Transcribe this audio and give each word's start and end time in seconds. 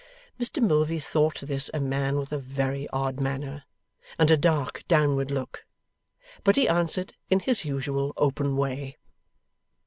Mr 0.39 0.63
Milvey 0.67 0.97
thought 0.97 1.41
this 1.41 1.69
a 1.75 1.79
man 1.79 2.17
with 2.17 2.31
a 2.31 2.39
very 2.39 2.89
odd 2.89 3.19
manner, 3.19 3.65
and 4.17 4.31
a 4.31 4.35
dark 4.35 4.83
downward 4.87 5.29
look; 5.29 5.63
but 6.43 6.55
he 6.55 6.67
answered 6.67 7.13
in 7.29 7.39
his 7.39 7.65
usual 7.65 8.11
open 8.17 8.57
way. 8.57 8.97